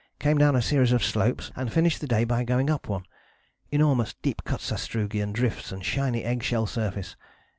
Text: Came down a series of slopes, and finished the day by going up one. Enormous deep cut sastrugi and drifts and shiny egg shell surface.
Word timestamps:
Came 0.17 0.39
down 0.39 0.55
a 0.55 0.63
series 0.63 0.93
of 0.93 1.03
slopes, 1.03 1.51
and 1.55 1.71
finished 1.71 2.01
the 2.01 2.07
day 2.07 2.23
by 2.23 2.43
going 2.43 2.71
up 2.71 2.87
one. 2.89 3.03
Enormous 3.69 4.15
deep 4.23 4.43
cut 4.43 4.59
sastrugi 4.61 5.21
and 5.21 5.35
drifts 5.35 5.71
and 5.71 5.85
shiny 5.85 6.23
egg 6.23 6.41
shell 6.41 6.65
surface. 6.65 7.15